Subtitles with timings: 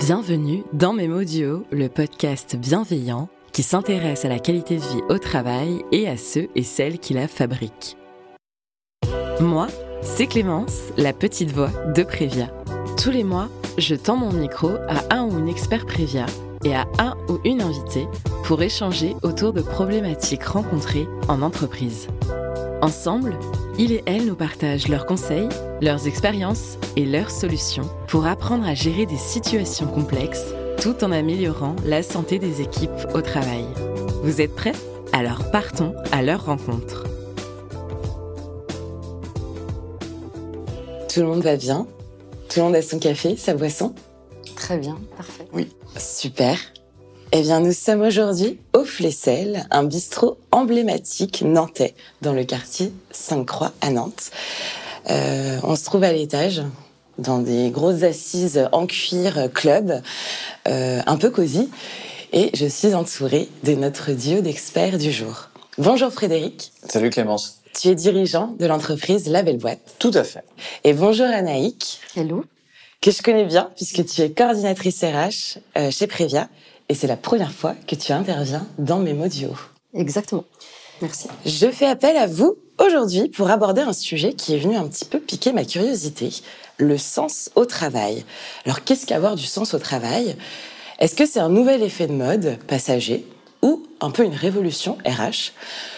[0.00, 5.84] Bienvenue dans Duo, le podcast bienveillant qui s'intéresse à la qualité de vie au travail
[5.92, 7.98] et à ceux et celles qui la fabriquent.
[9.40, 9.66] Moi,
[10.00, 12.48] c'est Clémence, la petite voix de Prévia.
[12.96, 16.24] Tous les mois, je tends mon micro à un ou une expert Prévia
[16.64, 18.08] et à un ou une invitée
[18.44, 22.08] pour échanger autour de problématiques rencontrées en entreprise.
[22.80, 23.36] Ensemble,
[23.80, 25.48] il et elle nous partagent leurs conseils,
[25.80, 31.74] leurs expériences et leurs solutions pour apprendre à gérer des situations complexes tout en améliorant
[31.86, 33.64] la santé des équipes au travail.
[34.22, 34.74] Vous êtes prêts?
[35.14, 37.04] Alors partons à leur rencontre.
[41.08, 41.86] Tout le monde va bien?
[42.50, 43.94] Tout le monde a son café, sa boisson?
[44.56, 45.48] Très bien, parfait.
[45.54, 46.58] Oui, super.
[47.32, 53.70] Eh bien, nous sommes aujourd'hui au Flessel, un bistrot emblématique nantais dans le quartier Sainte-Croix
[53.80, 54.32] à Nantes.
[55.10, 56.60] Euh, on se trouve à l'étage,
[57.18, 60.02] dans des grosses assises en cuir club,
[60.66, 61.68] euh, un peu cosy,
[62.32, 65.50] et je suis entourée de notre duo d'experts du jour.
[65.78, 66.72] Bonjour Frédéric.
[66.88, 67.60] Salut Clémence.
[67.80, 69.94] Tu es dirigeant de l'entreprise La Belle Boîte.
[70.00, 70.42] Tout à fait.
[70.82, 72.00] Et bonjour Anaïk.
[72.16, 72.44] Hello.
[73.00, 76.48] Que je connais bien puisque tu es coordinatrice RH euh, chez Prévia
[76.90, 79.54] et c'est la première fois que tu interviens dans mes Duo.
[79.94, 80.44] Exactement.
[81.00, 81.28] Merci.
[81.46, 85.04] Je fais appel à vous aujourd'hui pour aborder un sujet qui est venu un petit
[85.04, 86.30] peu piquer ma curiosité,
[86.78, 88.24] le sens au travail.
[88.66, 90.34] Alors qu'est-ce qu'avoir du sens au travail?
[90.98, 93.24] Est-ce que c'est un nouvel effet de mode passager
[93.62, 95.52] ou un peu une révolution RH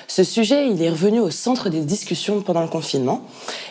[0.08, 3.26] Ce sujet, il est revenu au centre des discussions pendant le confinement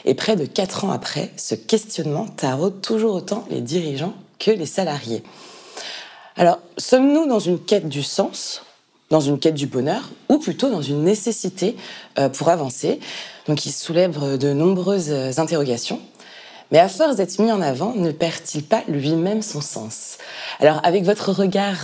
[0.05, 4.65] et près de quatre ans après, ce questionnement taraude toujours autant les dirigeants que les
[4.65, 5.21] salariés.
[6.41, 8.63] Alors, sommes-nous dans une quête du sens,
[9.11, 11.75] dans une quête du bonheur, ou plutôt dans une nécessité
[12.17, 12.99] euh, pour avancer?
[13.47, 15.99] Donc, il soulève de nombreuses interrogations.
[16.71, 20.17] Mais à force d'être mis en avant, ne perd-il pas lui-même son sens?
[20.59, 21.77] Alors, avec votre regard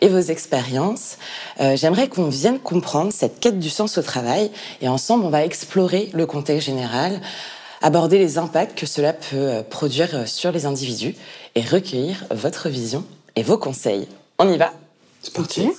[0.00, 1.18] et vos expériences,
[1.60, 4.52] euh, j'aimerais qu'on vienne comprendre cette quête du sens au travail.
[4.82, 7.20] Et ensemble, on va explorer le contexte général,
[7.82, 11.16] aborder les impacts que cela peut euh, produire sur les individus
[11.56, 13.04] et recueillir votre vision
[13.36, 14.08] et vos conseils.
[14.38, 14.72] On y va
[15.22, 15.70] C'est parti.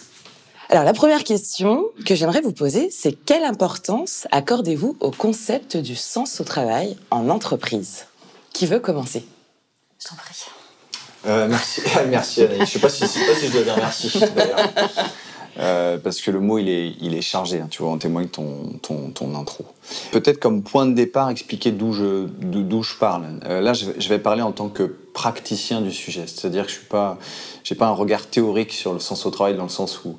[0.70, 5.96] Alors la première question que j'aimerais vous poser, c'est quelle importance accordez-vous au concept du
[5.96, 8.06] sens au travail en entreprise?
[8.54, 9.26] Qui veut commencer?
[10.00, 10.46] Je t'en prie.
[11.26, 12.58] Euh, merci, merci Anaïs.
[12.58, 14.60] Je ne sais pas si, sais pas si je dois dire merci d'ailleurs.
[15.60, 18.28] Euh, parce que le mot il est, il est chargé, hein, tu vois, en témoigne
[18.28, 19.66] ton, ton, ton intro.
[20.12, 23.24] Peut-être comme point de départ, expliquer d'où je, d'où je parle.
[23.46, 26.86] Euh, là, je, vais parler en tant que praticien du sujet, c'est-à-dire que je suis
[27.76, 30.18] pas, un regard théorique sur le sens au travail dans le sens où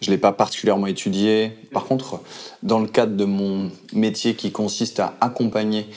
[0.00, 1.52] je l'ai pas particulièrement étudié.
[1.72, 2.20] Par contre,
[2.62, 5.88] dans le cadre de mon métier qui consiste à accompagner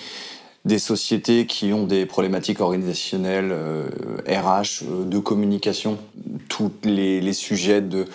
[0.63, 3.53] des sociétés qui ont des problématiques organisationnelles,
[4.27, 5.99] RH, euh, de communication,
[6.49, 8.07] tous les, les sujets de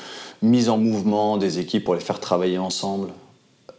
[0.42, 3.10] mise en mouvement des équipes pour les faire travailler ensemble,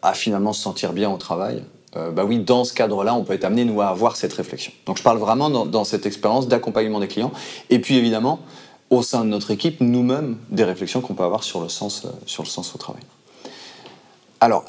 [0.01, 1.63] à finalement se sentir bien au travail,
[1.97, 4.71] euh, bah oui, dans ce cadre-là, on peut être amené, nous, à avoir cette réflexion.
[4.85, 7.31] Donc je parle vraiment dans, cette expérience d'accompagnement des clients.
[7.69, 8.39] Et puis évidemment,
[8.89, 12.09] au sein de notre équipe, nous-mêmes, des réflexions qu'on peut avoir sur le, sens, euh,
[12.25, 13.03] sur le sens au travail.
[14.39, 14.65] Alors,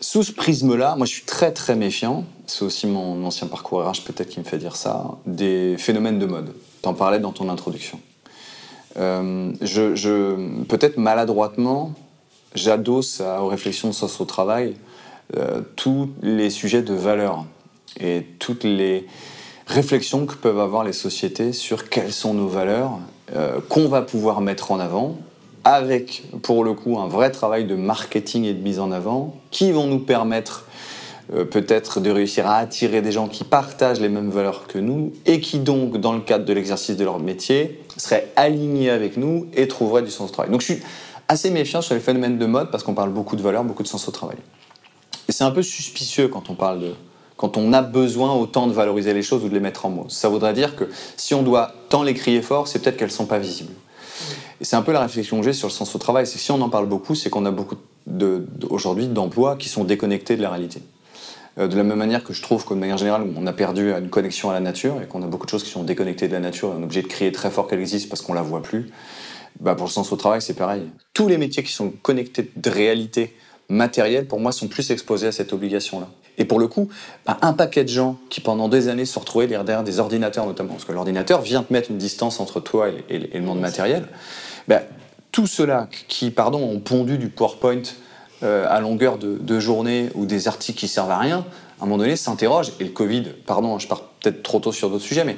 [0.00, 4.04] sous ce prisme-là, moi je suis très très méfiant, c'est aussi mon ancien parcours RH
[4.04, 6.54] peut-être qui me fait dire ça, des phénomènes de mode.
[6.82, 7.98] Tu en parlais dans ton introduction.
[8.98, 11.92] Euh, je, peut-être maladroitement,
[12.54, 14.74] j'adosse aux réflexions de sens au travail
[15.36, 17.44] euh, tous les sujets de valeur
[18.00, 19.06] et toutes les
[19.66, 22.98] réflexions que peuvent avoir les sociétés sur quelles sont nos valeurs
[23.34, 25.16] euh, qu'on va pouvoir mettre en avant
[25.64, 29.72] avec, pour le coup, un vrai travail de marketing et de mise en avant qui
[29.72, 30.64] vont nous permettre
[31.50, 35.40] peut-être de réussir à attirer des gens qui partagent les mêmes valeurs que nous et
[35.40, 39.68] qui donc, dans le cadre de l'exercice de leur métier, seraient alignés avec nous et
[39.68, 40.50] trouveraient du sens au travail.
[40.50, 40.82] Donc je suis
[41.28, 43.88] assez méfiant sur les phénomènes de mode parce qu'on parle beaucoup de valeurs, beaucoup de
[43.88, 44.36] sens au travail.
[45.28, 46.94] Et c'est un peu suspicieux quand on parle de
[47.36, 50.06] quand on a besoin autant de valoriser les choses ou de les mettre en mots.
[50.08, 50.84] Ça voudrait dire que
[51.18, 53.74] si on doit tant les crier fort, c'est peut-être qu'elles ne sont pas visibles.
[54.60, 56.26] Et c'est un peu la réflexion que j'ai sur le sens au travail.
[56.26, 57.76] C'est si on en parle beaucoup, c'est qu'on a beaucoup
[58.06, 60.80] de, aujourd'hui d'emplois qui sont déconnectés de la réalité.
[61.58, 64.10] Euh, de la même manière que je trouve qu'une manière générale, on a perdu une
[64.10, 66.40] connexion à la nature et qu'on a beaucoup de choses qui sont déconnectées de la
[66.40, 68.62] nature et on est obligé de crier très fort qu'elle existe parce qu'on la voit
[68.62, 68.90] plus.
[69.60, 70.82] Bah pour le sens au travail, c'est pareil.
[71.14, 73.34] Tous les métiers qui sont connectés de réalité
[73.68, 76.08] matérielle, pour moi, sont plus exposés à cette obligation-là.
[76.38, 76.88] Et pour le coup,
[77.24, 80.74] bah, un paquet de gens qui pendant des années se retrouvés derrière des ordinateurs notamment,
[80.74, 84.06] parce que l'ordinateur vient te mettre une distance entre toi et, le monde matériel,
[84.68, 84.82] bah,
[85.32, 87.82] tous ceux-là qui, pardon, ont pondu du PowerPoint
[88.42, 91.44] euh, à longueur de, journée ou des articles qui servent à rien,
[91.80, 94.90] à un moment donné s'interrogent, et le Covid, pardon, je pars peut-être trop tôt sur
[94.90, 95.36] d'autres sujets, mais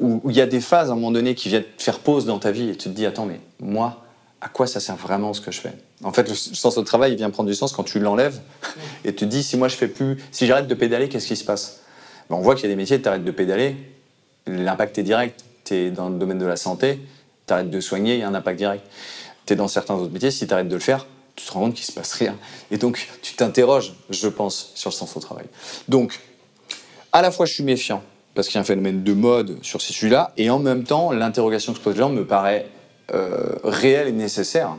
[0.00, 2.24] où il y a des phases à un moment donné qui viennent te faire pause
[2.24, 4.02] dans ta vie et tu te dis attends mais moi
[4.40, 5.74] à quoi ça sert vraiment ce que je fais?
[6.02, 8.40] En fait, le sens au travail, il vient prendre du sens quand tu l'enlèves
[9.04, 11.44] et te dis si moi je fais plus, si j'arrête de pédaler, qu'est-ce qui se
[11.44, 11.80] passe?
[12.28, 13.76] Ben, On voit qu'il y a des métiers, tu arrêtes de pédaler,
[14.46, 15.44] l'impact est direct.
[15.64, 17.00] Tu es dans le domaine de la santé,
[17.46, 18.84] tu arrêtes de soigner, il y a un impact direct.
[19.46, 21.06] Tu es dans certains autres métiers, si tu arrêtes de le faire,
[21.36, 22.36] tu te rends compte qu'il se passe rien.
[22.70, 25.46] Et donc, tu t'interroges, je pense, sur le sens au travail.
[25.88, 26.20] Donc,
[27.12, 28.02] à la fois, je suis méfiant
[28.34, 31.12] parce qu'il y a un phénomène de mode sur ces sujets-là, et en même temps,
[31.12, 32.68] l'interrogation que se pose les gens me paraît
[33.12, 34.76] euh, réelle et nécessaire.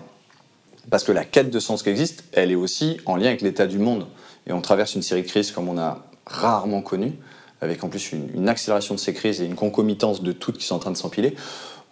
[0.90, 3.68] Parce que la quête de sens qui existe, elle est aussi en lien avec l'état
[3.68, 4.08] du monde.
[4.48, 7.14] Et on traverse une série de crises comme on a rarement connu,
[7.62, 10.76] avec en plus une, accélération de ces crises et une concomitance de toutes qui sont
[10.76, 11.36] en train de s'empiler.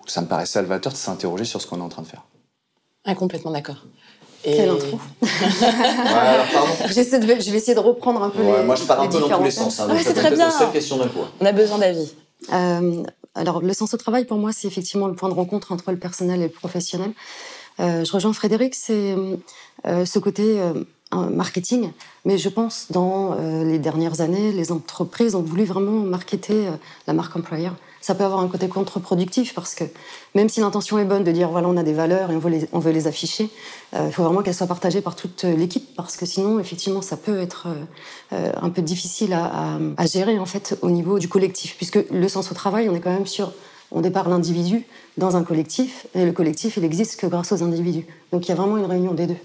[0.07, 2.25] Ça me paraît salvateur de s'interroger sur ce qu'on est en train de faire.
[3.05, 3.85] Ah, complètement d'accord.
[4.43, 4.55] Et...
[4.55, 4.99] Quelle intro
[6.89, 9.19] J'essaie de, Je vais essayer de reprendre un peu les Moi, je pars un peu
[9.19, 9.79] dans tous les sens.
[9.79, 10.49] Hein, c'est très bien.
[10.73, 10.99] Question
[11.39, 12.13] On a besoin d'avis.
[12.51, 13.03] Euh,
[13.35, 15.97] alors, le sens au travail, pour moi, c'est effectivement le point de rencontre entre le
[15.97, 17.11] personnel et le professionnel.
[17.79, 19.15] Euh, je rejoins Frédéric, c'est
[19.85, 20.59] euh, ce côté
[21.13, 21.91] marketing,
[22.23, 26.69] mais je pense dans les dernières années, les entreprises ont voulu vraiment marketer
[27.05, 29.83] la marque employeur ça peut avoir un côté contre-productif parce que
[30.33, 32.91] même si l'intention est bonne de dire voilà on a des valeurs et on veut
[32.91, 33.49] les, afficher,
[33.93, 37.15] euh, il faut vraiment qu'elles soient partagées par toute l'équipe parce que sinon effectivement ça
[37.15, 37.67] peut être
[38.33, 42.51] euh, un peu difficile à, gérer en fait au niveau du collectif puisque le sens
[42.51, 43.53] au travail on est quand même sur
[43.91, 44.85] on départ l'individu
[45.17, 48.51] dans un collectif et le collectif il existe que grâce aux individus donc il y
[48.51, 49.37] a vraiment une réunion des deux.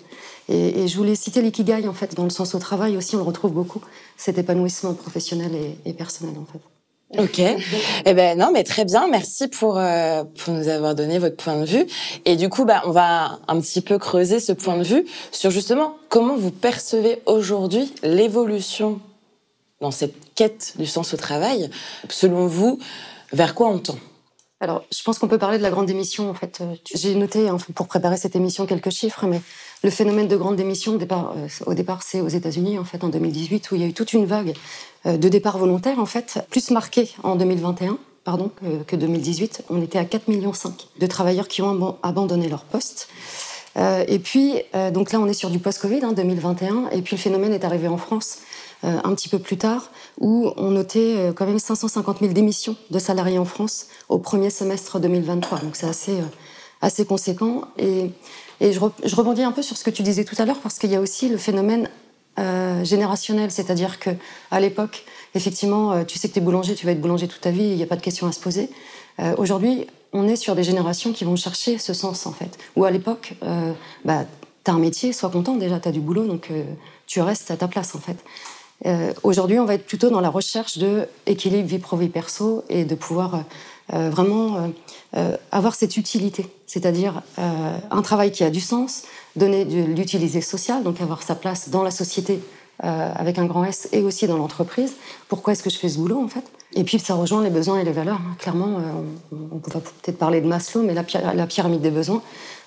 [0.48, 3.24] Et, je voulais citer l'ikigai en fait dans le sens au travail aussi on le
[3.24, 3.82] retrouve beaucoup
[4.16, 5.52] cet épanouissement professionnel
[5.84, 6.75] et personnel en fait.
[7.16, 7.38] Ok.
[7.38, 9.08] eh ben non, mais très bien.
[9.08, 11.86] Merci pour euh, pour nous avoir donné votre point de vue.
[12.24, 15.50] Et du coup, bah, on va un petit peu creuser ce point de vue sur
[15.50, 19.00] justement comment vous percevez aujourd'hui l'évolution
[19.80, 21.70] dans cette quête du sens au travail.
[22.08, 22.78] Selon vous,
[23.32, 23.96] vers quoi on tend?
[24.58, 26.30] Alors, je pense qu'on peut parler de la grande démission.
[26.30, 29.40] En fait, euh, j'ai noté hein, pour préparer cette émission quelques chiffres, mais
[29.82, 33.04] le phénomène de grande démission, au départ, euh, au départ c'est aux États-Unis, en fait,
[33.04, 34.54] en 2018, où il y a eu toute une vague
[35.06, 38.50] euh, de départs volontaires, en fait, plus marquée en 2021 pardon,
[38.88, 39.62] que, 2018.
[39.70, 40.52] On était à 4,5 millions
[40.98, 43.08] de travailleurs qui ont abandonné leur poste.
[43.76, 44.54] et puis,
[44.92, 47.86] donc là, on est sur du post-Covid, hein, 2021, et puis le phénomène est arrivé
[47.86, 48.38] en France
[48.82, 53.38] un petit peu plus tard, où on notait quand même 550 000 démissions de salariés
[53.38, 55.60] en France au premier semestre 2023.
[55.60, 56.18] Donc c'est assez,
[56.82, 57.62] assez conséquent.
[57.78, 58.10] Et
[58.60, 60.90] et je, rebondis un peu sur ce que tu disais tout à l'heure, parce qu'il
[60.90, 61.88] y a aussi le phénomène
[62.38, 64.10] euh, générationnel, c'est-à-dire que
[64.50, 65.04] à l'époque,
[65.34, 67.64] effectivement, euh, tu sais que tu es boulanger, tu vas être boulanger toute ta vie,
[67.64, 68.70] il n'y a pas de question à se poser.
[69.20, 72.58] Euh, aujourd'hui, on est sur des générations qui vont chercher ce sens, en fait.
[72.76, 73.34] Ou à l'époque,
[74.04, 74.24] bah,
[74.64, 76.50] tu as un métier, sois content, déjà, tu as du boulot, donc
[77.06, 78.16] tu restes à ta place, en fait.
[79.24, 82.94] Aujourd'hui, on va être plutôt dans la recherche de équilibre vie pro-vie perso et de
[82.94, 83.44] pouvoir
[83.94, 84.68] euh, vraiment euh,
[85.16, 89.02] euh, avoir cette utilité, c'est-à-dire un travail qui a du sens,
[89.36, 92.40] donner de l'utilité sociale, donc avoir sa place dans la société
[92.80, 94.96] avec un grand S et aussi dans l'entreprise.
[95.28, 96.44] Pourquoi est-ce que je fais ce boulot en fait?
[96.74, 98.20] Et puis ça rejoint les besoins et les valeurs.
[98.20, 98.36] Hein.
[98.38, 98.80] Clairement,
[99.32, 102.20] on, peut peut-être parler de Maslow, mais la, pyramide des besoins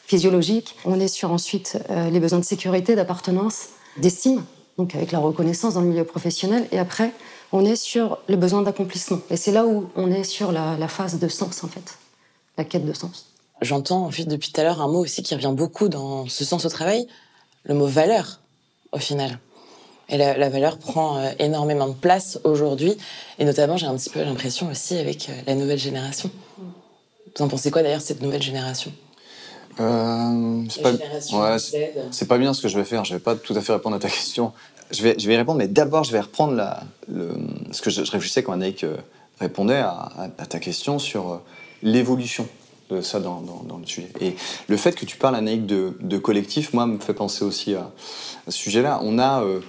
[0.07, 0.75] physiologiques.
[0.83, 1.77] On est sur ensuite
[2.11, 3.67] les besoins de sécurité, d'appartenance,
[3.97, 4.41] d'estime,
[4.79, 6.67] donc avec la reconnaissance dans le milieu professionnel.
[6.71, 7.11] Et après,
[7.51, 9.19] on est sur le besoin d'accomplissement.
[9.29, 11.97] Et c'est là où on est sur la, phase de sens, en fait,
[12.57, 13.27] la quête de sens.
[13.61, 16.45] J'entends en fait depuis tout à l'heure un mot aussi qui revient beaucoup dans ce
[16.45, 17.07] sens au travail,
[17.63, 18.39] le mot valeur,
[18.93, 19.39] au final.
[20.07, 22.97] Et la, valeur prend euh, énormément de place aujourd'hui,
[23.37, 26.31] et notamment j'ai un petit peu l'impression aussi avec euh, la nouvelle génération.
[26.57, 28.91] Vous en pensez quoi d'ailleurs cette nouvelle génération?
[29.79, 30.93] Euh, c'est pas,
[32.27, 33.05] pas, bien ce que je vais faire.
[33.05, 34.51] Je vais pas tout à fait répondre à ta question.
[34.91, 36.61] Je vais, je répondre, mais d'abord, je vais reprendre
[37.71, 38.97] ce que je, réfléchissais quand Anaïk euh,
[39.39, 41.37] répondait à, ta question sur euh,
[41.83, 42.47] l'évolution
[42.89, 43.43] de ça dans,
[43.79, 44.09] le sujet.
[44.19, 44.35] Et
[44.67, 47.91] le fait que tu parles, Anaïk, de, collectif, moi, me fait penser aussi à,
[48.47, 48.99] ce sujet-là.
[49.03, 49.59] On a, euh,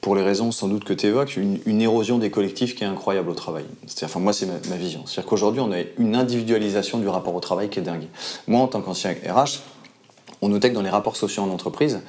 [0.00, 3.28] pour les raisons sans doute que tu évoques, une, érosion des collectifs qui est incroyable
[3.28, 3.64] au travail.
[4.02, 5.04] Enfin, moi, c'est ma, ma, vision.
[5.04, 8.06] C'est-à-dire qu'aujourd'hui, on a une individualisation du rapport au travail qui est dingue.
[8.46, 9.60] Moi, en tant qu'ancien RH,
[10.42, 12.00] on notait que dans les rapports sociaux en entreprise,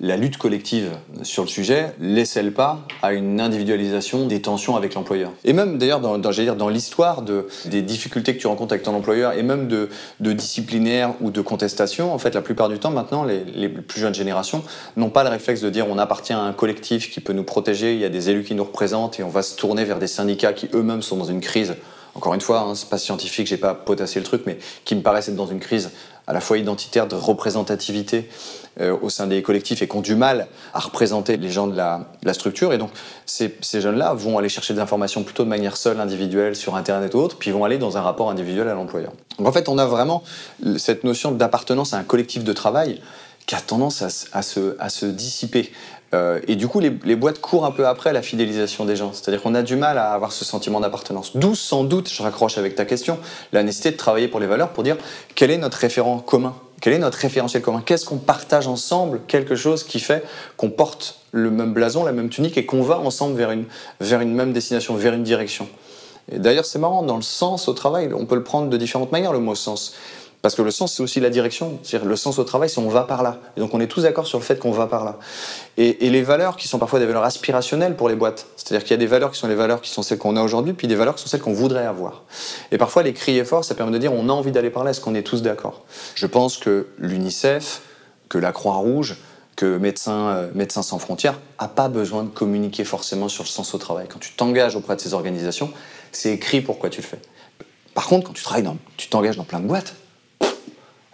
[0.00, 0.90] la lutte collective
[1.22, 5.32] sur le sujet laissait pas à une individualisation des tensions avec l'employeur.
[5.44, 9.32] Et même d'ailleurs dans, dans, l'histoire de, des difficultés que tu rencontres avec ton employeur
[9.32, 9.88] et même de,
[10.20, 14.00] de disciplinaire ou de contestation, en fait la plupart du temps maintenant les, les plus
[14.00, 14.62] jeunes générations
[14.96, 17.94] n'ont pas le réflexe de dire on appartient à un collectif qui peut nous protéger,
[17.94, 20.06] il y a des élus qui nous représentent et on va se tourner vers des
[20.06, 21.74] syndicats qui eux-mêmes sont dans une crise
[22.14, 25.02] encore une fois, hein, c'est pas scientifique, j'ai pas potassé le truc, mais qui me
[25.02, 25.92] paraissent être dans une crise
[26.28, 28.28] à la fois identitaire de représentativité
[28.80, 31.74] euh, au sein des collectifs et qui ont du mal à représenter les gens de
[31.74, 32.72] la, structure.
[32.74, 32.90] Et donc,
[33.24, 37.18] ces, jeunes-là vont aller chercher des informations plutôt de manière seule, individuelle, sur Internet ou
[37.18, 39.12] autre, puis vont aller dans un rapport individuel à l'employeur.
[39.38, 40.22] Donc, en fait, on a vraiment
[40.76, 43.00] cette notion d'appartenance à un collectif de travail
[43.46, 45.72] qui a tendance à, se, à se, dissiper.
[46.14, 49.12] Euh, et du coup, les, boîtes courent un peu après la fidélisation des gens.
[49.12, 51.36] C'est-à-dire qu'on a du mal à avoir ce sentiment d'appartenance.
[51.36, 53.18] D'où, sans doute, je raccroche avec ta question,
[53.52, 54.96] la nécessité de travailler pour les valeurs, pour dire
[55.34, 56.54] quel est notre référent commun?
[56.80, 57.82] Quel est notre référentiel commun?
[57.84, 59.20] Qu'est-ce qu'on partage ensemble?
[59.26, 60.24] Quelque chose qui fait
[60.56, 63.64] qu'on porte le même blason, la même tunique et qu'on va ensemble vers une,
[64.00, 65.68] vers une même destination, vers une direction.
[66.30, 69.32] D'ailleurs, c'est marrant, dans le sens au travail, on peut le prendre de différentes manières,
[69.32, 69.94] le mot sens.
[70.40, 71.80] Parce que le sens, c'est aussi la direction.
[72.04, 73.40] Le sens au travail, c'est on va par là.
[73.56, 75.18] Et donc on est tous d'accord sur le fait qu'on va par là.
[75.76, 78.46] Et, les valeurs qui sont parfois des valeurs aspirationnelles pour les boîtes.
[78.56, 80.42] C'est-à-dire qu'il y a des valeurs qui sont les valeurs qui sont celles qu'on a
[80.42, 82.22] aujourd'hui, puis des valeurs qui sont celles qu'on voudrait avoir.
[82.70, 84.90] Et parfois, les crier fort, ça permet de dire on a envie d'aller par là,
[84.90, 85.84] est-ce qu'on est tous d'accord?
[86.14, 87.82] Je pense que l'UNICEF,
[88.28, 89.16] que la Croix-Rouge,
[89.56, 93.74] que Médecins, euh, Médecins sans frontières n'a pas besoin de communiquer forcément sur le sens
[93.74, 94.06] au travail.
[94.08, 95.72] Quand tu t'engages auprès de ces organisations,
[96.12, 97.18] c'est écrit pourquoi tu le fais.
[97.92, 99.96] Par contre, quand tu travailles dans, tu t'engages dans plein de boîtes,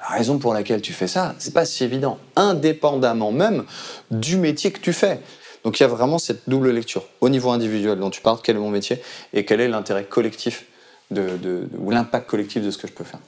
[0.09, 3.65] la raison pour laquelle tu fais ça, c'est pas si évident, indépendamment même
[4.11, 5.21] du métier que tu fais.
[5.65, 7.05] Donc il y a vraiment cette double lecture.
[7.21, 9.01] Au niveau individuel dont tu parles, quel est mon métier
[9.33, 10.67] et quel est l'intérêt collectif
[11.11, 13.21] de, ou l'impact collectif de ce que je peux faire?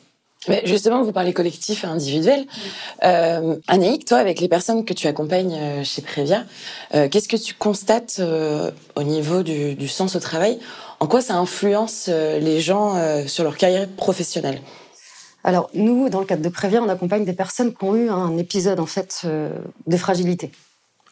[0.49, 2.47] Mais justement, vous parlez collectif et individuel.
[3.03, 3.57] Euh,
[4.07, 6.45] toi, avec les personnes que tu accompagnes euh, chez Prévia,
[6.95, 10.61] euh, qu'est-ce que tu constates euh, au niveau du, sens au travail?
[11.01, 12.95] En quoi ça influence les gens
[13.27, 14.61] sur leur carrière professionnelle?
[15.47, 18.37] Alors nous, dans le cadre de Prévia, on accompagne des personnes qui ont eu un
[18.37, 19.51] épisode en fait euh,
[19.87, 20.51] de fragilité,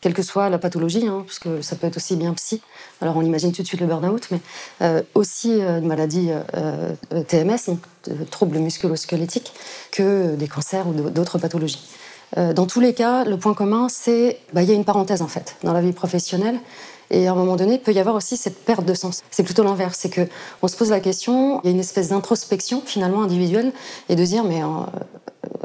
[0.01, 2.61] quelle que soit la pathologie, hein, parce que ça peut être aussi bien psy.
[3.01, 4.41] Alors on imagine tout de suite le burn-out, mais
[4.83, 6.31] euh, aussi euh, une maladie
[7.29, 7.79] TMS, donc
[8.31, 9.53] troubles musculo-squelettiques,
[9.93, 11.87] que des cancers ou d'autres pathologies.
[12.37, 15.29] dans tous les cas, le point commun, c'est qu'il bah, y a une parenthèse en
[15.29, 16.59] fait dans la vie professionnelle
[17.11, 19.23] et à un moment donné, il peut y avoir aussi cette perte de sens.
[19.31, 20.29] C'est plutôt l'inverse, c'est que
[20.63, 23.73] on se pose la question, il y a une espèce d'introspection finalement individuelle,
[24.09, 24.87] et de dire mais en,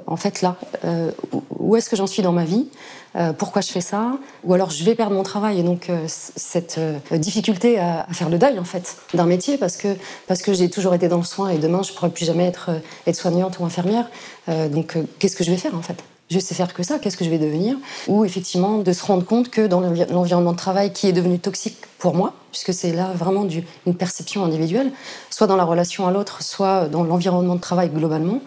[0.10, 0.55] en fait là,
[0.86, 1.12] euh,
[1.58, 2.67] où est-ce que j'en suis dans ma vie?
[3.15, 4.17] Euh, Pourquoi je fais ça?
[4.43, 6.79] Ou alors je vais perdre mon travail et donc euh, cette
[7.12, 9.96] difficulté à, faire le deuil en fait d'un métier parce que
[10.27, 12.72] parce que j'ai toujours été dans le soin et demain je pourrai plus jamais être
[13.08, 14.10] être soignante ou infirmière.
[14.48, 16.03] donc qu'est-ce que je vais faire en fait?
[16.29, 17.75] Je sais faire que ça, qu'est-ce que je vais devenir
[18.07, 21.77] Ou effectivement de se rendre compte que dans l'environnement de travail qui est devenu toxique
[21.98, 24.91] pour moi, puisque c'est là vraiment du, une perception individuelle,
[25.29, 28.41] soit dans la relation à l'autre, soit dans l'environnement de travail globalement,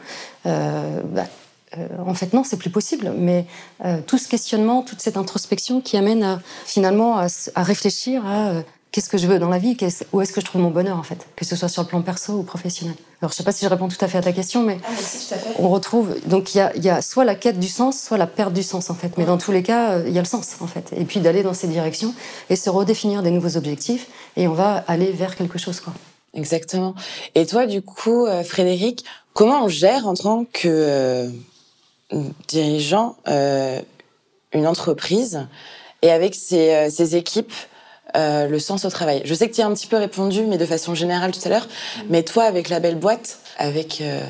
[0.46, 1.24] euh, bah,
[1.76, 3.12] euh, en fait non, c'est plus possible.
[3.16, 3.46] Mais
[3.84, 8.62] euh, tout ce questionnement, toute cette introspection qui amène à, finalement à, à réfléchir à
[8.92, 9.74] qu'est-ce que je veux dans la vie,
[10.12, 12.02] où est-ce que je trouve mon bonheur en fait, que ce soit sur le plan
[12.02, 12.94] perso ou professionnel.
[13.20, 14.88] Alors je sais pas si je réponds tout à fait à ta question, mais, ah,
[14.88, 15.54] tout à fait.
[15.58, 18.62] on retrouve donc il y a, soit la quête du sens, soit la perte du
[18.62, 19.16] sens en fait.
[19.16, 20.92] Mais dans tous les cas, euh, il y a le sens en fait.
[20.94, 22.14] Et puis d'aller dans ces directions
[22.50, 25.94] et se redéfinir des nouveaux objectifs et on va aller vers quelque chose quoi.
[26.34, 26.94] Exactement.
[27.34, 31.28] Et toi du coup, euh, Frédéric, comment on gère en tant que euh,
[32.48, 35.46] dirigeant une entreprise
[36.02, 37.54] et avec ses, ses équipes
[38.14, 39.22] euh, le sens au travail.
[39.24, 41.48] Je sais que tu as un petit peu répondu, mais de façon générale tout à
[41.48, 41.66] l'heure.
[41.66, 42.00] Mm.
[42.10, 44.20] Mais toi, avec la belle boîte, avec euh,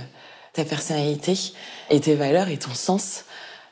[0.53, 1.37] ta personnalité
[1.91, 3.25] et tes valeurs et ton sens,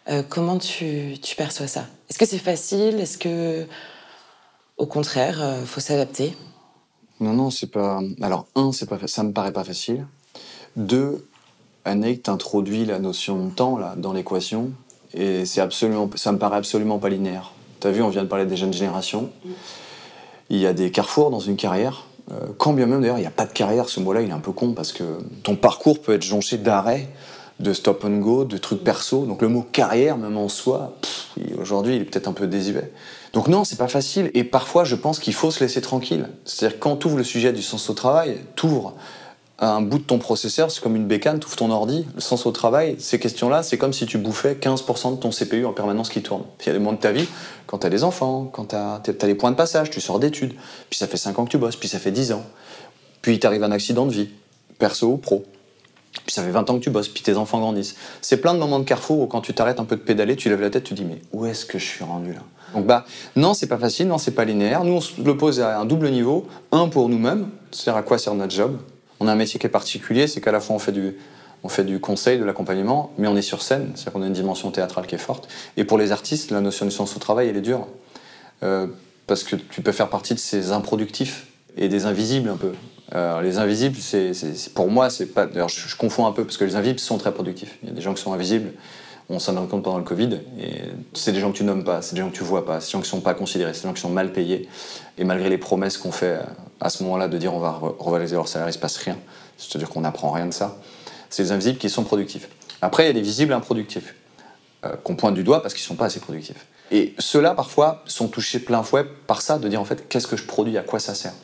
[0.09, 1.87] euh, comment tu, perçois ça?
[2.09, 2.99] Est-ce que c'est facile?
[2.99, 3.67] Est-ce que,
[4.79, 6.37] au contraire, faut s'adapter?
[7.21, 8.00] Non, non, c'est pas.
[8.21, 10.07] Alors, un, c'est pas, ça me paraît pas facile.
[10.75, 11.25] Deux,
[11.85, 14.73] Annick t'introduit la notion de temps là dans l'équation,
[15.14, 17.52] et c'est absolument, ça me paraît absolument pas linéaire.
[17.81, 19.31] Tu as vu, on vient de parler des jeunes générations.
[19.45, 19.50] Mm
[20.50, 22.04] il y a des carrefours dans une carrière.
[22.30, 24.33] Euh, quand bien même d'ailleurs il n'y a pas de carrière, ce mot-là il est
[24.33, 25.04] un peu con parce que
[25.42, 27.09] ton parcours peut être jonché d'arrêts,
[27.61, 29.26] de stop and go, de trucs perso.
[29.26, 30.97] Donc le mot carrière, même en soi,
[31.59, 32.92] aujourd'hui il est peut-être un peu désuet.
[33.33, 34.30] Donc non, c'est pas facile.
[34.35, 36.28] Et parfois je pense qu'il faut se laisser tranquille.
[36.45, 38.95] C'est-à-dire quand tu ouvres le sujet du sens au travail, tu ouvres
[39.61, 42.47] un bout de ton processeur, c'est comme une bécane, tu ouvres ton ordi, le sens
[42.47, 46.09] au travail, ces questions-là, c'est comme si tu bouffais 15% de ton CPU en permanence
[46.09, 46.45] qui tourne.
[46.61, 47.29] Il y a des moments de ta vie,
[47.67, 50.55] quand tu as des enfants, quand tu as, les points de passage, tu sors d'études,
[50.88, 52.45] puis ça fait 5 ans que tu bosses, puis ça fait 10 ans,
[53.21, 54.31] puis t'arrive un accident de vie,
[54.79, 55.45] perso ou pro,
[56.25, 57.97] puis ça fait 20 ans que tu bosses, puis tes enfants grandissent.
[58.23, 60.49] C'est plein de moments de carrefour où quand tu t'arrêtes un peu de pédaler, tu
[60.49, 62.40] lèves la tête, tu dis mais où est-ce que je suis rendu là?
[62.75, 63.05] Donc bah
[63.37, 64.85] non, c'est pas facile, non, c'est pas linéaire.
[64.85, 68.17] Nous on se le pose à un double niveau, un pour nous-mêmes, c'est à quoi
[68.17, 68.79] sert notre job,
[69.21, 71.15] on a un métier qui est particulier, c'est qu'à la fois on fait du,
[71.62, 74.33] on fait du conseil, de l'accompagnement, mais on est sur scène, c'est-à-dire qu'on a une
[74.33, 75.49] dimension théâtrale qui est forte.
[75.77, 77.87] Et pour les artistes, la notion de sens au travail, elle est dure.
[78.62, 78.87] Euh,
[79.27, 81.47] parce que tu peux faire partie de ces improductifs
[81.77, 82.73] et des invisibles un peu.
[83.43, 84.33] Les invisibles, c'est,
[84.73, 85.47] pour moi, c'est pas.
[85.47, 87.79] D'ailleurs, je, confonds un peu parce que les invisibles sont très productifs.
[87.83, 88.73] Il y a des gens qui sont invisibles.
[89.32, 90.40] On s'en rend compte pendant le Covid.
[90.60, 90.82] Et
[91.14, 92.88] c'est des gens que tu nommes pas, c'est des gens que tu vois pas, c'est
[92.88, 94.68] des gens qui sont pas considérés, c'est des gens qui sont mal payés.
[95.18, 96.40] Et malgré les promesses qu'on fait
[96.80, 99.16] à ce moment-là de dire on va revaloriser leur salaire, il se passe rien.
[99.56, 100.76] C'est-à-dire qu'on n'apprend rien de ça.
[101.28, 102.49] C'est les invisibles qui sont productifs.
[102.82, 104.14] Après, il y a des visibles improductifs
[104.84, 106.66] euh, qu'on pointe du doigt parce qu'ils sont pas assez productifs.
[106.90, 110.37] Et ceux-là, parfois, sont touchés plein fouet par ça, de dire en fait, qu'est-ce que
[110.37, 111.34] je produis, à quoi ça sert?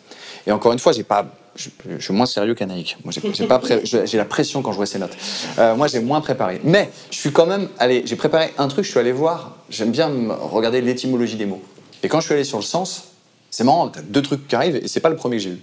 [0.46, 1.26] Et encore une fois, j'ai pas,
[1.56, 2.96] je, suis moins sérieux qu'Anaïk.
[3.04, 5.16] Moi, j'ai pas, j'ai la pression quand je vois ces notes.
[5.58, 6.60] Euh, moi, j'ai moins préparé.
[6.64, 8.84] Mais je suis quand même, allez, j'ai préparé un truc.
[8.84, 9.56] Je suis allé voir.
[9.70, 11.62] J'aime bien regarder l'étymologie des mots.
[12.02, 13.08] Et quand je suis allé sur le sens,
[13.50, 13.88] c'est marrant.
[13.88, 15.62] T'as deux trucs qui arrivent et c'est pas le premier que j'ai eu.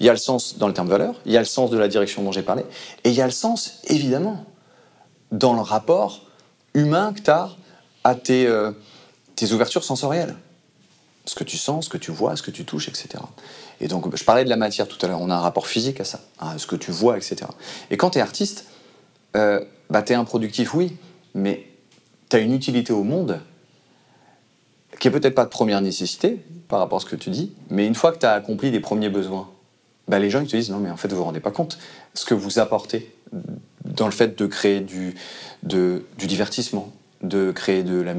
[0.00, 1.76] Il y a le sens dans le terme valeur, il y a le sens de
[1.76, 2.64] la direction dont j'ai parlé,
[3.04, 4.46] et il y a le sens, évidemment,
[5.30, 6.22] dans le rapport
[6.72, 7.50] humain que tu as
[8.02, 8.72] à tes, euh,
[9.36, 10.36] tes ouvertures sensorielles.
[11.26, 13.22] Ce que tu sens, ce que tu vois, ce que tu touches, etc.
[13.80, 16.00] Et donc, je parlais de la matière tout à l'heure, on a un rapport physique
[16.00, 17.36] à ça, à ce que tu vois, etc.
[17.90, 18.66] Et quand tu es artiste,
[19.36, 20.96] euh, bah, tu es improductif, oui,
[21.34, 21.66] mais
[22.28, 23.40] tu as une utilité au monde
[24.98, 27.86] qui est peut-être pas de première nécessité par rapport à ce que tu dis, mais
[27.86, 29.48] une fois que tu as accompli les premiers besoins,
[30.08, 31.78] bah, les gens ils te disent non mais en fait vous vous rendez pas compte
[32.14, 33.14] ce que vous apportez
[33.84, 35.14] dans le fait de créer du
[36.18, 38.14] divertissement, de créer de la,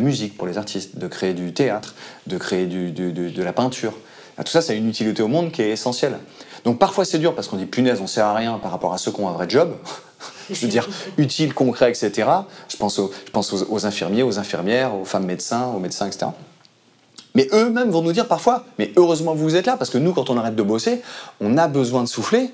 [0.00, 1.94] musique pour les artistes, de créer du théâtre,
[2.26, 3.94] de créer de, la peinture.
[4.36, 6.18] Tout ça, c'est une utilité au monde qui est essentielle.
[6.64, 8.98] Donc parfois c'est dur parce qu'on dit punaise, on sert à rien par rapport à
[8.98, 9.74] ceux qui ont un vrai job.
[10.50, 12.28] je veux dire, utile, concret, etc.
[12.68, 16.26] Je pense, aux, je pense aux, infirmiers, aux infirmières, aux femmes médecins, aux médecins, etc.
[17.34, 20.30] Mais eux-mêmes vont nous dire parfois, mais heureusement vous êtes là, parce que nous, quand
[20.30, 21.02] on arrête de bosser,
[21.40, 22.50] on a besoin de souffler.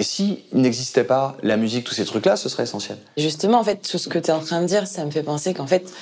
[0.00, 2.96] Et s'il n'existait pas la musique, tous ces trucs-là, ce serait essentiel.
[3.18, 5.22] Justement, en fait, tout ce que tu es en train de dire, ça me fait
[5.22, 5.92] penser qu'en fait,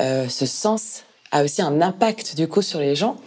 [0.00, 1.02] euh, ce sens
[1.32, 3.18] a aussi un impact du coup sur les gens.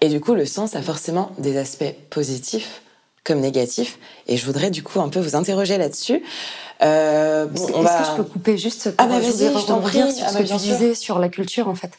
[0.00, 2.80] Et du coup, le sens a forcément des aspects positifs
[3.24, 3.98] comme négatifs.
[4.26, 6.22] Et je voudrais du coup un peu vous interroger là-dessus.
[6.80, 9.98] Euh, Est-ce que je peux couper juste pour ah bah vas-y, je t'en prie.
[9.98, 11.90] sur ce ah que bah, tu disais sur la culture en fait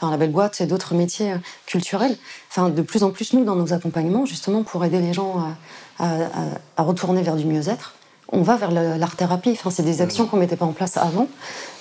[0.00, 2.16] enfin, la belle boîte et d'autres métiers euh, culturels.
[2.50, 5.44] Enfin, de plus en plus, nous, dans nos accompagnements, justement, pour aider les gens
[6.00, 7.94] à, retourner vers du mieux-être,
[8.32, 9.50] on va vers l'art-thérapie.
[9.50, 11.26] Enfin, c'est des actions qu'on ne mettait pas en place avant,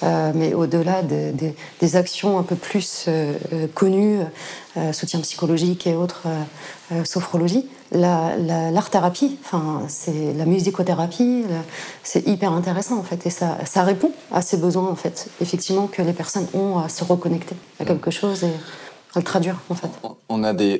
[0.01, 3.36] euh, mais au-delà des actions un peu plus euh,
[3.73, 4.19] connues,
[4.93, 6.23] soutien psychologique et autres,
[7.03, 11.43] sophrologie, l'art-thérapie, enfin, c'est la musicothérapie,
[12.03, 15.88] c'est hyper intéressant en fait, et ça, ça, répond à ces besoins en fait, effectivement
[15.88, 18.53] que les personnes ont à se reconnecter à quelque chose et
[19.15, 19.89] à le traduire en fait.
[20.30, 20.80] On a des,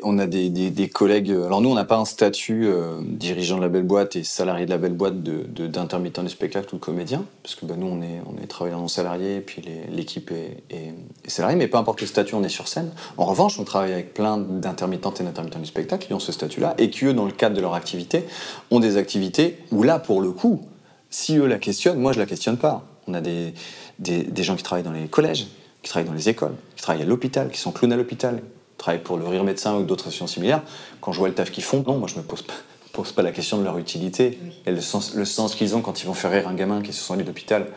[0.94, 1.32] collègues.
[1.32, 4.66] Alors nous, on n'a pas un statut euh, dirigeant de la belle boîte et salarié
[4.66, 7.88] de la belle boîte d'intermittent de, du spectacle ou de comédien, parce que bah, nous,
[7.88, 10.94] on est, on est travailleurs non salariés et puis l'équipe est,
[11.28, 12.92] salariée, mais peu importe le statut, on est sur scène.
[13.18, 16.76] En revanche, on travaille avec plein d'intermittentes et d'intermittents du spectacle qui ont ce statut-là
[16.78, 18.26] et qui, eux, dans le cadre de leur activité,
[18.70, 20.62] ont des activités où là, pour le coup,
[21.10, 22.86] si eux la questionnent, moi, je la questionne pas.
[23.08, 23.54] On a des,
[23.98, 25.48] des, des gens qui travaillent dans les collèges,
[25.82, 28.78] qui travaillent dans les écoles, qui travaillent à l'hôpital, qui sont clowns à l'hôpital, qui
[28.78, 30.62] travaillent pour le Rire Médecin ou d'autres associations similaires,
[31.02, 32.54] quand je vois le taf qu'ils font, non, moi je me pose pas,
[32.94, 36.02] pose pas la question de leur utilité et le sens, le sens qu'ils ont quand
[36.02, 37.68] ils vont faire rire un gamin qui est sur son lit d'hôpital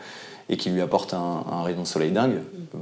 [0.49, 2.39] et qui lui apporte un, un rayon de soleil dingue.
[2.73, 2.79] La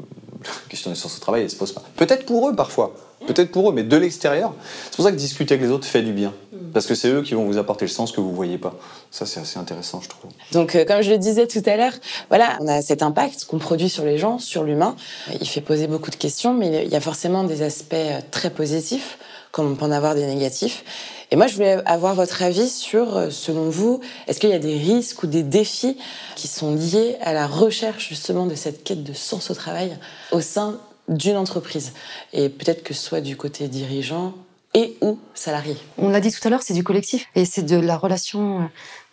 [0.70, 1.84] question du sens au travail, elle se pose pas.
[1.96, 2.96] Peut-être pour eux parfois,
[3.28, 4.54] peut-être pour eux, mais de l'extérieur.
[4.86, 6.34] C'est pour ça que discuter avec les autres fait du bien.
[6.74, 8.74] Parce que c'est eux qui vont vous apporter le sens que vous voyez pas.
[9.10, 10.32] Ça, c'est assez intéressant, je trouve.
[10.54, 11.94] Donc, euh, comme je le disais tout à l'heure,
[12.30, 14.96] voilà, on a cet impact qu'on produit sur les gens, sur l'humain.
[15.40, 18.50] Il fait poser beaucoup de questions, mais il y a forcément des aspects euh, très
[18.50, 19.18] positifs,
[19.52, 20.84] comme on peut en avoir des négatifs.
[21.32, 24.60] Et moi, je voulais avoir votre avis sur, euh, selon vous, est-ce qu'il y a
[24.60, 25.98] des risques ou des défis
[26.36, 29.98] qui sont liés à la recherche justement de cette quête de sens au travail
[30.32, 30.80] au sein
[31.12, 31.94] d'une entreprise
[32.34, 34.34] Et peut-être que ce soit du côté dirigeant
[34.74, 35.76] et ou salarié.
[35.98, 38.64] On l'a dit tout à l'heure, c'est du collectif et c'est de la relation euh,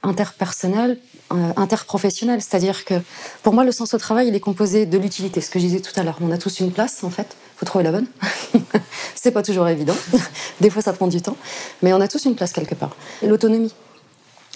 [0.04, 0.98] interpersonnelle,
[1.32, 2.40] euh, interprofessionnelle.
[2.40, 2.94] C'est-à-dire que
[3.42, 5.40] pour moi, le sens au travail, il est composé de l'utilité.
[5.40, 7.36] Ce que je disais tout à l'heure, on a tous une place en fait.
[7.56, 8.06] Faut trouver la bonne.
[9.16, 9.96] c'est pas toujours évident.
[10.60, 11.36] Des fois, ça prend du temps,
[11.82, 12.94] mais on a tous une place quelque part.
[13.24, 13.74] L'autonomie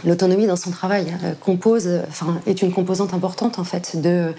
[0.05, 4.35] l'autonomie dans son travail euh, compose, enfin, est une composante importante en fait de,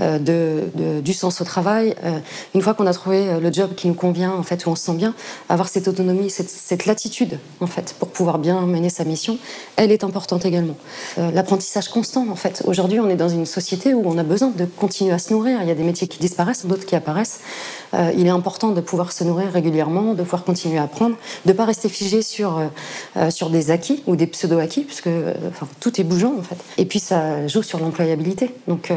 [0.00, 1.94] euh, du sens au travail.
[2.04, 2.18] Euh,
[2.54, 4.84] une fois qu'on a trouvé le job qui nous convient, en fait, où on se
[4.84, 5.14] sent bien,
[5.48, 9.38] avoir cette autonomie, cette, cette latitude en fait pour pouvoir bien mener sa mission,
[9.76, 10.76] elle est importante également.
[11.16, 12.62] L'apprentissage constant en fait.
[12.66, 15.60] Aujourd'hui, on est dans une société où on a besoin de continuer à se nourrir.
[15.62, 17.40] Il y a des métiers qui disparaissent, d'autres qui apparaissent.
[17.94, 21.52] Euh, il est important de pouvoir se nourrir régulièrement, de pouvoir continuer à apprendre, de
[21.52, 22.60] ne pas rester figé sur,
[23.16, 25.10] euh, sur des acquis ou des pseudo-acquis, puisque
[25.80, 26.56] tout est bougeant en fait.
[26.78, 28.54] Et puis ça joue sur l'employabilité.
[28.68, 28.92] Donc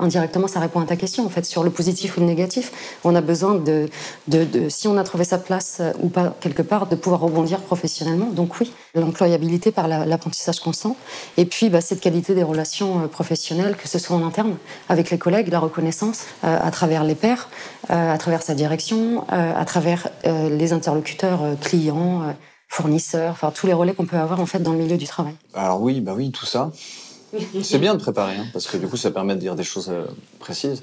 [0.00, 2.72] indirectement, ça répond à ta question en fait, sur le positif ou le négatif.
[3.04, 3.88] On a besoin de,
[4.28, 8.26] de si on a trouvé sa place ou pas quelque part, de pouvoir rebondir professionnellement.
[8.26, 10.96] Donc oui, l'employabilité par l'apprentissage constant.
[11.36, 14.56] Et puis bah, cette qualité des relations professionnelles, que ce soit en interne,
[14.88, 17.48] avec les collègues, la reconnaissance à travers les pairs,
[17.88, 22.34] à travers sa direction, euh, à travers euh, les interlocuteurs euh, clients,
[22.68, 25.34] fournisseurs, enfin tous les relais qu'on peut avoir en fait dans le milieu du travail.
[25.54, 26.70] Alors oui, bah oui, tout ça.
[27.62, 29.90] C'est bien de préparer, hein, parce que du coup, ça permet de dire des choses
[30.38, 30.82] précises.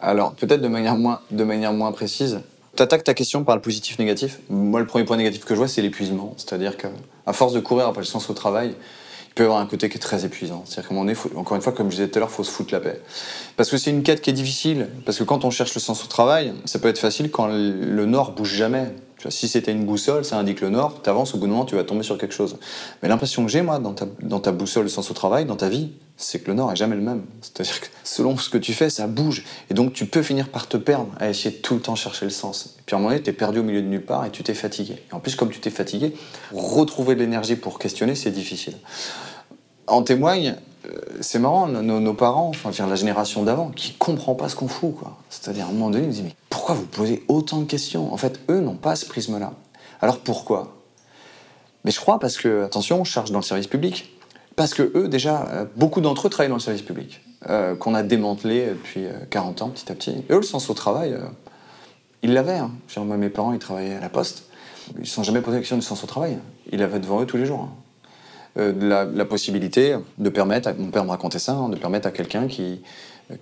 [0.00, 2.40] alors, peut-être de manière moins, de manière moins précise.
[2.76, 4.38] Tu attaques ta question par le positif-négatif.
[4.48, 6.34] Moi, le premier point négatif que je vois, c'est l'épuisement.
[6.36, 8.74] C'est-à-dire qu'à force de courir après le sens au travail, il
[9.40, 10.64] peut y avoir un côté qui est très épuisant.
[10.66, 12.34] C'est-à-dire qu'à un moment donné, encore une fois, comme je disais tout à l'heure, il
[12.34, 13.00] faut se foutre la paix.
[13.56, 14.88] Parce que c'est une quête qui est difficile.
[15.06, 18.04] Parce que quand on cherche le sens au travail, ça peut être facile quand le
[18.04, 18.92] nord bouge jamais.
[19.28, 21.74] Si c'était une boussole, ça indique le nord, tu avances, au bout d'un moment, tu
[21.74, 22.56] vas tomber sur quelque chose.
[23.02, 23.92] Mais l'impression que j'ai, moi, dans
[24.40, 26.96] ta, boussole, le sens au travail, dans ta vie, c'est que le nord est jamais
[26.96, 27.24] le même.
[27.42, 29.44] C'est-à-dire que selon ce que tu fais, ça bouge.
[29.70, 32.24] Et donc, tu peux finir par te perdre à essayer de tout le temps chercher
[32.24, 32.76] le sens.
[32.78, 34.30] Et puis à un moment donné, tu es perdu au milieu de nulle part et
[34.30, 35.02] tu t'es fatigué.
[35.10, 36.14] Et en plus, comme tu t'es fatigué,
[36.54, 38.76] retrouver de l'énergie pour questionner, c'est difficile
[39.90, 44.56] en témoigne, euh, c'est marrant, nos, parents, enfin, la génération d'avant, qui comprend pas ce
[44.56, 45.18] qu'on fout, quoi.
[45.28, 48.12] C'est-à-dire, à un moment donné, ils disent, mais pourquoi vous posez autant de questions?
[48.12, 49.52] En fait, eux n'ont pas ce prisme-là.
[50.00, 50.76] Alors pourquoi?
[51.84, 54.16] Mais je crois parce que, attention, on charge dans le service public.
[54.56, 57.94] Parce que eux, déjà, euh, beaucoup d'entre eux travaillent dans le service public, euh, qu'on
[57.94, 60.10] a démantelé depuis 40 ans, petit à petit.
[60.10, 61.16] Et eux, le sens au travail,
[62.22, 62.58] ils l'avaient.
[62.58, 62.72] Hein.
[62.96, 64.44] Moi, mes parents, ils travaillaient à la poste.
[64.94, 66.38] Ils ne se sont jamais posé la question du sens au travail.
[66.72, 67.60] Ils l'avaient devant eux tous les jours.
[67.60, 67.70] Hein.
[68.58, 72.48] Euh, la, possibilité de permettre, mon père me racontait ça, hein, de permettre à quelqu'un
[72.48, 72.82] qui,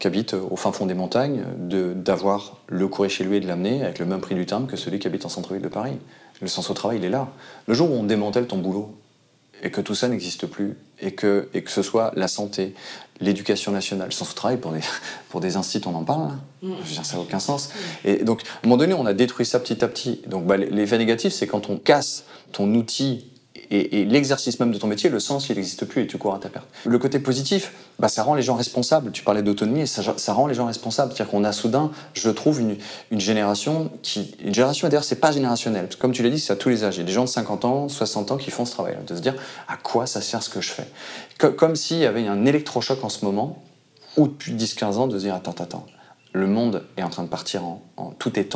[0.05, 3.99] habite au fin fond des montagnes d'avoir le courrier chez lui et de l'amener avec
[3.99, 5.97] le même prix du timbre que celui qui habite en centre-ville de Paris.
[6.43, 7.29] Le sens au travail, il est là.
[7.67, 8.95] Le jour où on démantèle ton boulot
[9.63, 12.75] et que tout ça n'existe plus et que, et que ce soit la santé,
[13.21, 14.81] l'éducation nationale, le sens au travail pour des,
[15.31, 16.33] pour des instituts, on en parle.
[16.33, 16.41] Hein.
[16.63, 16.73] Mm.
[16.83, 17.71] Je veux dire, ça n'a aucun sens.
[18.05, 20.21] Et donc, à un moment donné, on a détruit ça petit à petit.
[20.27, 23.27] Donc, bah, l'effet négatif, c'est quand on casse ton outil
[23.71, 26.39] et, l'exercice même de ton métier, le sens, il n'existe plus et tu cours à
[26.39, 26.67] ta perte.
[26.85, 29.11] Le côté positif, bah, ça rend les gens responsables.
[29.13, 31.13] Tu parlais d'autonomie et ça, ça, rend les gens responsables.
[31.13, 32.77] C'est-à-dire qu'on a soudain, je trouve, une,
[33.21, 34.35] génération qui.
[34.43, 35.89] Une génération, d'ailleurs, c'est pas générationnel.
[35.99, 36.97] Comme tu l'as dit, c'est à tous les âges.
[36.97, 38.97] Il y a des gens de 50 ans, 60 ans qui font ce travail.
[39.07, 39.35] De se dire
[39.69, 40.89] à quoi ça sert ce que je fais?
[41.39, 43.63] Comme s'il y avait un électrochoc en ce moment,
[44.17, 45.87] ou depuis 10-15 ans, de se dire attends, attends
[46.39, 47.83] le monde est en train de partir en,
[48.19, 48.55] tout est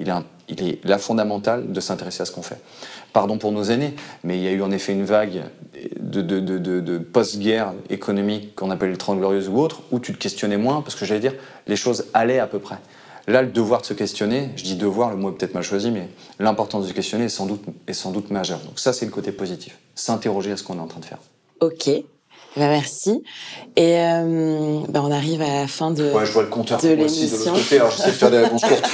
[0.00, 0.12] il est,
[0.48, 2.60] il là fondamental de s'intéresser à ce qu'on fait.
[3.12, 5.42] Pardon pour nos aînés, mais il y a eu en effet une vague
[6.00, 10.82] de, post-guerre économique qu'on appelle les Trente Glorieuses ou autre, où tu te questionnais moins,
[10.82, 11.34] parce que j'allais dire,
[11.66, 12.78] les choses allaient à peu près.
[13.26, 15.90] Là, le devoir de se questionner, je dis devoir, le mot est peut-être mal choisi,
[15.90, 18.60] mais l'importance de se questionner est sans doute, est sans doute majeure.
[18.60, 19.78] Donc ça, c'est le côté positif.
[19.94, 21.18] S'interroger à ce qu'on est en train de faire.
[21.60, 21.88] Ok,
[22.56, 23.22] bah, merci.
[23.76, 26.88] Et euh, bah, on arrive à la fin de, ouais, je vois le compteur de
[26.88, 27.52] l'émission.
[27.72, 28.88] Alors j'essaie de faire des réponses courtes.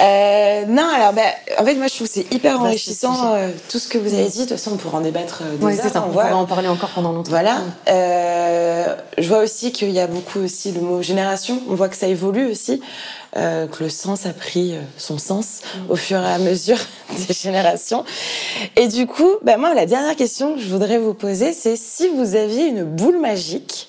[0.00, 1.22] euh, non, alors bah,
[1.58, 4.28] en fait, moi je trouve que c'est hyper enrichissant euh, tout ce que vous avez
[4.28, 4.38] dit.
[4.38, 6.46] De toute façon, on pourra en débattre euh, des ouais, c'est Ça, on, pourra en
[6.46, 7.30] parler encore pendant longtemps.
[7.30, 7.58] Voilà.
[7.88, 11.60] Euh, je vois aussi qu'il y a beaucoup aussi le mot génération.
[11.68, 12.80] On voit que ça évolue aussi.
[13.36, 16.78] Euh, que le sens a pris euh, son sens au fur et à mesure
[17.28, 18.02] des générations.
[18.76, 22.08] Et du coup, ben moi, la dernière question que je voudrais vous poser, c'est si
[22.08, 23.88] vous aviez une boule magique,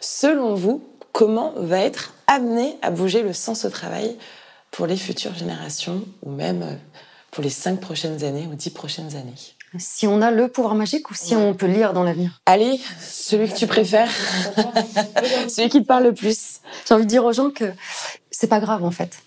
[0.00, 0.82] selon vous,
[1.12, 4.16] comment va être amené à bouger le sens au travail
[4.70, 6.74] pour les futures générations ou même euh,
[7.30, 9.34] pour les cinq prochaines années ou dix prochaines années?
[9.78, 13.48] Si on a le pouvoir magique ou si on peut lire dans l'avenir Allez, celui
[13.48, 14.10] que tu préfères,
[15.48, 16.60] celui qui te parle le plus.
[16.86, 17.72] J'ai envie de dire aux gens que
[18.30, 19.22] c'est pas grave en fait.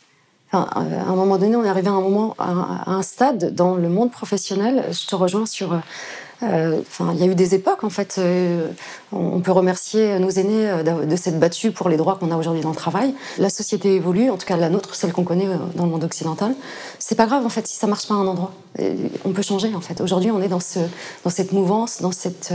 [0.52, 3.76] Enfin, à un moment donné, on est arrivé à un moment, à un stade dans
[3.76, 4.86] le monde professionnel.
[4.92, 5.80] Je te rejoins sur euh,
[6.42, 8.16] enfin, il y a eu des époques, en fait.
[8.18, 8.70] Euh,
[9.12, 12.62] on peut remercier nos aînés euh, de s'être battus pour les droits qu'on a aujourd'hui
[12.62, 13.14] dans le travail.
[13.38, 16.56] La société évolue, en tout cas la nôtre, celle qu'on connaît dans le monde occidental.
[17.00, 18.52] C'est pas grave, en fait, si ça marche pas à un endroit.
[19.24, 20.02] On peut changer, en fait.
[20.02, 20.80] Aujourd'hui, on est dans, ce,
[21.24, 22.54] dans cette mouvance, dans cette.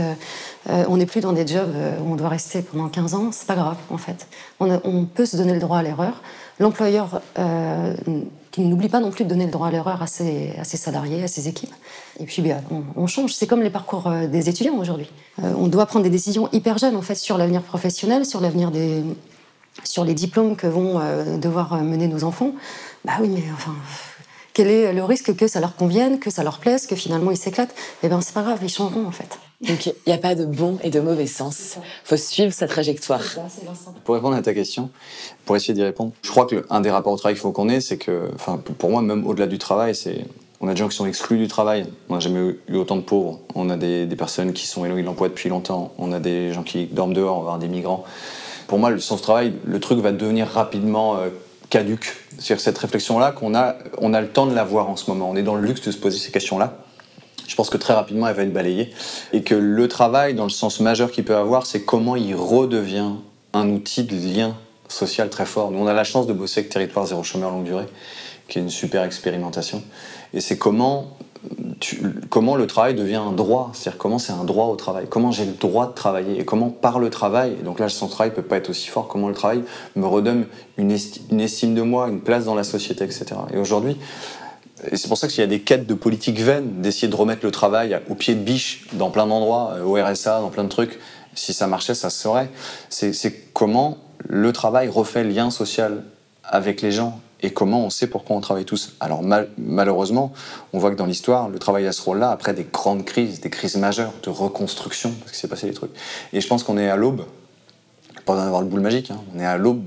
[0.69, 3.29] on n'est plus dans des jobs où on doit rester pendant 15 ans.
[3.31, 4.27] C'est pas grave, en fait.
[4.59, 6.21] On, peut se donner le droit à l'erreur.
[6.59, 7.21] L'employeur
[8.51, 11.27] qui n'oublie pas non plus de donner le droit à l'erreur à ses, salariés, à
[11.27, 11.73] ses équipes.
[12.19, 12.61] Et puis, bien,
[12.95, 13.33] on, change.
[13.33, 15.09] C'est comme les parcours euh, des étudiants aujourd'hui.
[15.41, 18.71] Euh, on doit prendre des décisions hyper jeunes, en fait, sur l'avenir professionnel, sur l'avenir
[18.71, 19.03] des,
[19.83, 22.51] sur les diplômes que vont euh, devoir mener nos enfants.
[23.05, 23.73] Bah oui, mais enfin,
[24.53, 27.37] quel est le risque que ça leur convienne, que ça leur plaise, que finalement ils
[27.37, 27.73] s'éclatent?
[28.03, 29.39] Eh bien, c'est pas grave, ils changeront en fait.
[29.67, 31.75] Donc il n'y a pas de bon et de mauvais sens.
[31.77, 33.23] Il faut suivre sa trajectoire.
[34.03, 34.89] Pour répondre à ta question,
[35.45, 37.69] pour essayer d'y répondre, je crois que un des rapports au travail qu'il faut qu'on
[37.69, 40.25] ait, c'est que, enfin, pour moi, même au-delà du travail, c'est
[40.61, 41.85] on a des gens qui sont exclus du travail.
[42.09, 43.39] On n'a jamais eu autant de pauvres.
[43.55, 45.91] On a des, personnes qui sont éloignées de l'emploi depuis longtemps.
[45.97, 48.03] On a des gens qui dorment dehors, on va avoir des migrants.
[48.67, 51.29] Pour moi, le sens du travail, le truc va devenir rapidement euh,
[51.71, 52.15] caduque.
[52.37, 55.31] C'est-à-dire cette réflexion-là qu'on a, on a le temps de la voir en ce moment.
[55.31, 56.77] On est dans le luxe de se poser ces questions-là.
[57.51, 58.91] Je pense que très rapidement, elle va être balayée.
[59.33, 63.11] Et que le travail, dans le sens majeur qu'il peut avoir, c'est comment il redevient
[63.51, 64.55] un outil de lien
[64.87, 65.69] social très fort.
[65.69, 67.87] Nous, on a la chance de bosser avec Territoire Zéro Chômeur Longue Durée,
[68.47, 69.83] qui est une super expérimentation.
[70.33, 71.17] Et c'est comment,
[72.29, 75.43] comment le travail devient un droit, c'est-à-dire comment c'est un droit au travail, comment j'ai
[75.43, 78.43] le droit de travailler, et comment par le travail, et donc là son travail peut
[78.43, 79.63] pas être aussi fort, comment le travail
[79.97, 80.45] me redonne
[80.77, 83.25] une estime de moi, une place dans la société, etc.
[83.53, 83.97] Et aujourd'hui,
[84.89, 87.45] et c'est pour ça qu'il y a des quêtes de politique vaines, d'essayer de remettre
[87.45, 90.69] le travail au pied de biche dans plein d'endroits, euh, au RSA, dans plein de
[90.69, 90.99] trucs.
[91.35, 92.49] Si ça marchait, ça se ferait.
[92.89, 96.03] C'est comment le travail refait lien social
[96.43, 98.93] avec les gens et comment on sait pourquoi on travaille tous.
[98.99, 99.21] Alors
[99.57, 100.33] malheureusement,
[100.73, 103.49] on voit que dans l'histoire, le travail a ce rôle-là après des grandes crises, des
[103.49, 105.91] crises majeures de reconstruction, parce qu'il s'est passé des trucs.
[106.33, 107.25] Et je pense qu'on est à l'aube,
[108.25, 109.81] pas d'en avoir le boule magique, hein, on est à l'aube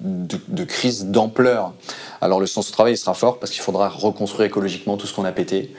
[0.00, 1.72] de, crises d'ampleur.
[2.20, 5.24] Alors le sens du travail sera fort parce qu'il faudra reconstruire écologiquement tout ce qu'on
[5.24, 5.74] a pété,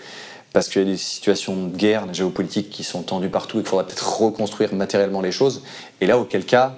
[0.53, 3.62] parce qu'il y a des situations de guerre, de géopolitique qui sont tendues partout et
[3.62, 5.63] qu'il faudra peut-être reconstruire matériellement les choses.
[6.01, 6.75] Et là, auquel cas,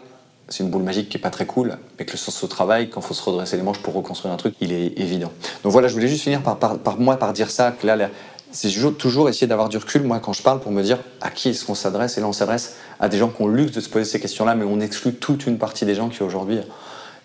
[0.50, 2.90] c'est une boule magique qui est pas très cool, mais que le sens au travail,
[2.90, 5.32] quand il faut se redresser les manches pour reconstruire un truc, il est évident.
[5.64, 8.10] Donc voilà, je voulais juste finir par, moi par dire ça, que là,
[8.52, 11.32] c'est toujours, toujours essayer d'avoir du recul, moi, quand je parle, pour me dire à
[11.32, 12.18] qui est-ce qu'on s'adresse.
[12.18, 14.20] Et là, on s'adresse à des gens qui ont le luxe de se poser ces
[14.20, 16.60] questions-là, mais on exclut toute une partie des gens qui, aujourd'hui,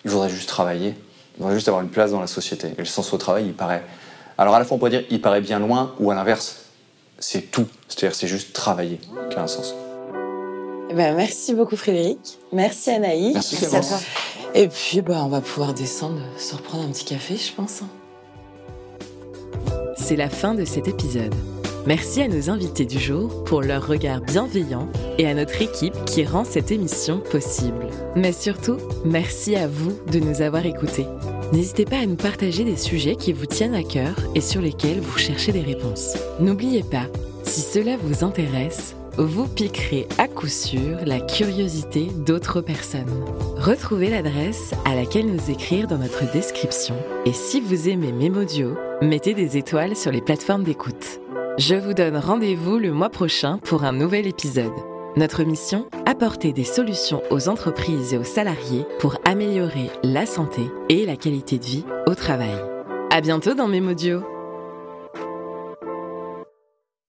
[0.07, 0.95] ils voudraient juste travailler,
[1.35, 2.69] ils voudraient juste avoir une place dans la société.
[2.77, 3.83] Et le sens au travail, il paraît.
[4.37, 6.57] Alors, à la fois, on pourrait dire, il paraît bien loin, ou à l'inverse,
[7.19, 7.67] c'est tout.
[7.87, 9.75] C'est-à-dire, c'est juste travailler qui a un sens.
[10.89, 12.39] Eh ben, merci beaucoup Frédéric.
[12.53, 13.33] Merci Anaïs.
[13.33, 13.99] Merci, à toi.
[14.53, 17.81] Et puis bah, on va pouvoir descendre, se reprendre un petit café, je pense.
[19.97, 21.35] C'est la fin de cet épisode.
[21.87, 26.25] Merci à nos invités du jour pour leur regard bienveillant et à notre équipe qui
[26.25, 27.87] rend cette émission possible.
[28.13, 31.05] Mais surtout, merci à vous de nous avoir écoutés.
[31.53, 34.99] N'hésitez pas à nous partager des sujets qui vous tiennent à cœur et sur lesquels
[34.99, 36.17] vous cherchez des réponses.
[36.41, 37.05] N'oubliez pas,
[37.43, 43.23] si cela vous intéresse, vous piquerez à coup sûr la curiosité d'autres personnes.
[43.55, 46.95] Retrouvez l'adresse à laquelle nous écrire dans notre description.
[47.25, 51.21] Et si vous aimez Memodio, mettez des étoiles sur les plateformes d'écoute.
[51.57, 54.71] Je vous donne rendez-vous le mois prochain pour un nouvel épisode.
[55.15, 61.07] Notre mission Apporter des solutions aux entreprises et aux salariés pour améliorer la santé et
[61.07, 62.61] la qualité de vie au travail.
[63.09, 64.36] À bientôt dans Memodio!